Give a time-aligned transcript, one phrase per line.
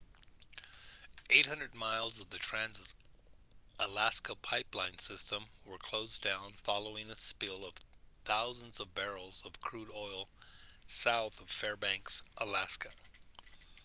[1.29, 7.75] 800 miles of the trans-alaska pipeline system were closed down following a spill of
[8.25, 10.27] thousands of barrels of crude oil
[10.87, 12.89] south of fairbanks alaska